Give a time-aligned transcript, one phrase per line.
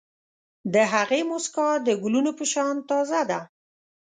[0.73, 3.39] د هغې موسکا د ګلونو په شان تازه ده.